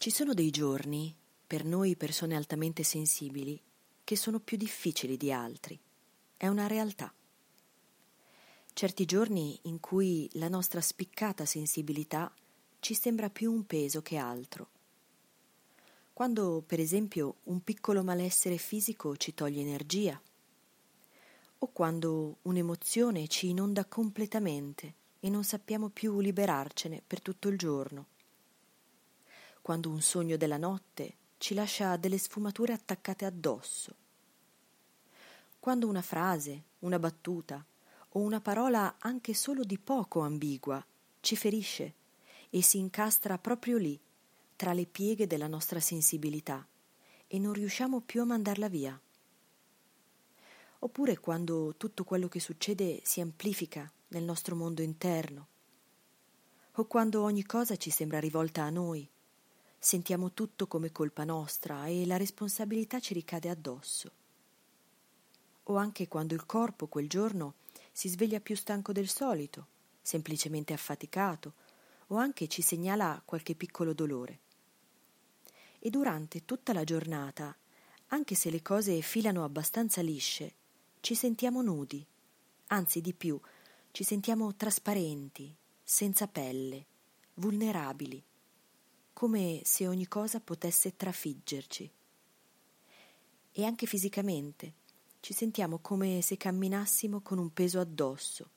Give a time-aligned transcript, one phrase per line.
[0.00, 1.14] Ci sono dei giorni,
[1.46, 3.60] per noi persone altamente sensibili,
[4.02, 5.78] che sono più difficili di altri.
[6.38, 7.12] È una realtà.
[8.72, 12.32] Certi giorni in cui la nostra spiccata sensibilità
[12.78, 14.68] ci sembra più un peso che altro.
[16.14, 20.18] Quando, per esempio, un piccolo malessere fisico ci toglie energia,
[21.58, 28.06] o quando un'emozione ci inonda completamente e non sappiamo più liberarcene per tutto il giorno,
[29.62, 33.94] quando un sogno della notte ci lascia delle sfumature attaccate addosso,
[35.60, 37.64] quando una frase, una battuta,
[38.14, 40.84] o una parola anche solo di poco ambigua
[41.20, 41.94] ci ferisce
[42.48, 44.00] e si incastra proprio lì,
[44.56, 46.66] tra le pieghe della nostra sensibilità,
[47.26, 49.00] e non riusciamo più a mandarla via.
[50.80, 55.46] Oppure quando tutto quello che succede si amplifica nel nostro mondo interno,
[56.72, 59.08] o quando ogni cosa ci sembra rivolta a noi,
[59.82, 64.10] sentiamo tutto come colpa nostra e la responsabilità ci ricade addosso.
[65.64, 67.54] O anche quando il corpo quel giorno
[67.90, 69.66] si sveglia più stanco del solito,
[70.02, 71.54] semplicemente affaticato,
[72.08, 74.40] o anche ci segnala qualche piccolo dolore.
[75.78, 77.56] E durante tutta la giornata,
[78.08, 80.54] anche se le cose filano abbastanza lisce,
[81.00, 82.04] ci sentiamo nudi,
[82.66, 83.40] anzi di più,
[83.92, 86.84] ci sentiamo trasparenti, senza pelle,
[87.34, 88.22] vulnerabili,
[89.20, 91.90] come se ogni cosa potesse trafiggerci.
[93.52, 94.72] E anche fisicamente,
[95.20, 98.48] ci sentiamo come se camminassimo con un peso addosso,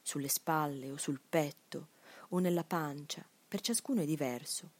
[0.00, 1.88] sulle spalle o sul petto
[2.30, 4.70] o nella pancia, per ciascuno è diverso.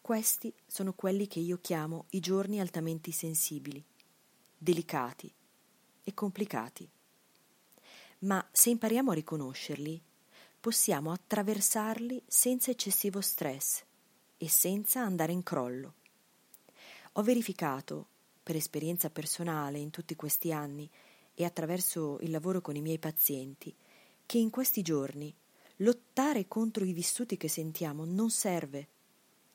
[0.00, 3.84] Questi sono quelli che io chiamo i giorni altamente sensibili,
[4.56, 5.30] delicati
[6.02, 6.88] e complicati.
[8.20, 10.02] Ma se impariamo a riconoscerli,
[10.60, 13.84] possiamo attraversarli senza eccessivo stress
[14.36, 15.94] e senza andare in crollo.
[17.12, 18.08] Ho verificato
[18.42, 20.90] per esperienza personale in tutti questi anni
[21.34, 23.74] e attraverso il lavoro con i miei pazienti,
[24.26, 25.34] che in questi giorni
[25.78, 28.88] lottare contro i vissuti che sentiamo non serve,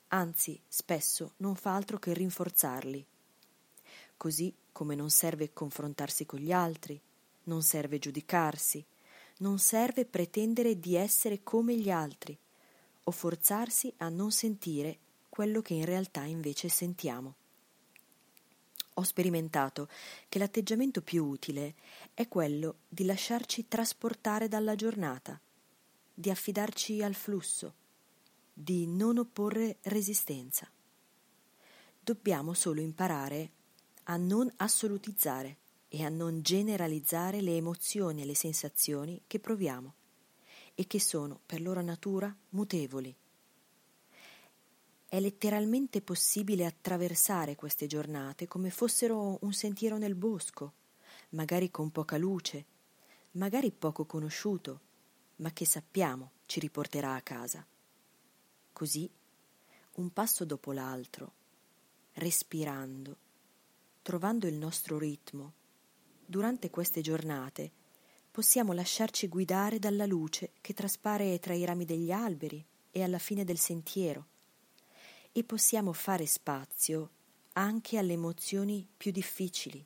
[0.10, 3.06] anzi spesso non fa altro che rinforzarli.
[4.18, 7.00] Così come non serve confrontarsi con gli altri,
[7.44, 8.86] non serve giudicarsi,
[9.38, 12.38] non serve pretendere di essere come gli altri
[13.10, 15.00] o forzarsi a non sentire
[15.30, 17.36] quello che in realtà invece sentiamo
[19.00, 19.88] ho sperimentato
[20.28, 21.76] che l'atteggiamento più utile
[22.14, 25.40] è quello di lasciarci trasportare dalla giornata,
[26.14, 27.76] di affidarci al flusso,
[28.54, 30.70] di non opporre resistenza.
[32.02, 33.52] Dobbiamo solo imparare
[34.04, 39.94] a non assolutizzare e a non generalizzare le emozioni e le sensazioni che proviamo
[40.80, 43.14] e che sono per loro natura mutevoli
[45.10, 50.72] è letteralmente possibile attraversare queste giornate come fossero un sentiero nel bosco,
[51.32, 52.66] magari con poca luce,
[53.32, 54.80] magari poco conosciuto,
[55.38, 57.66] ma che sappiamo ci riporterà a casa.
[58.72, 59.10] Così,
[59.96, 61.34] un passo dopo l'altro,
[62.14, 63.18] respirando,
[64.02, 65.52] trovando il nostro ritmo,
[66.26, 67.72] durante queste giornate
[68.40, 73.44] possiamo lasciarci guidare dalla luce che traspare tra i rami degli alberi e alla fine
[73.44, 74.28] del sentiero
[75.34, 77.10] e possiamo fare spazio
[77.56, 79.86] anche alle emozioni più difficili,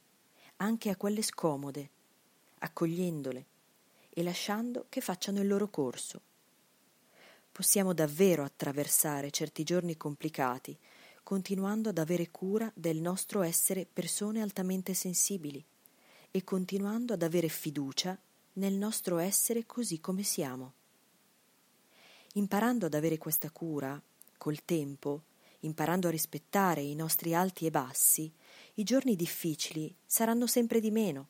[0.58, 1.90] anche a quelle scomode,
[2.60, 3.46] accogliendole
[4.12, 6.22] e lasciando che facciano il loro corso.
[7.52, 10.78] Possiamo davvero attraversare certi giorni complicati,
[11.24, 15.66] continuando ad avere cura del nostro essere persone altamente sensibili
[16.30, 18.16] e continuando ad avere fiducia
[18.54, 20.74] nel nostro essere così come siamo.
[22.34, 24.02] Imparando ad avere questa cura,
[24.38, 25.24] col tempo,
[25.62, 28.32] imparando a rispettare i nostri alti e bassi,
[28.76, 31.28] i giorni difficili saranno sempre di meno,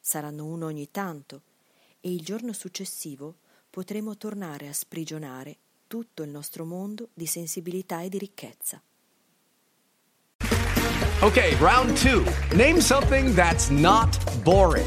[0.00, 1.42] saranno uno ogni tanto,
[2.00, 3.36] e il giorno successivo
[3.70, 5.56] potremo tornare a sprigionare
[5.86, 8.80] tutto il nostro mondo di sensibilità e di ricchezza.
[11.20, 12.22] Ok, round two.
[12.54, 14.86] Name something that's not boring.